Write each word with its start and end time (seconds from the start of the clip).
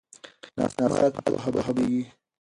ناسم 0.57 0.79
حالات 0.93 1.11
په 1.15 1.21
پوهه 1.25 1.49
بدلیږي. 1.55 2.03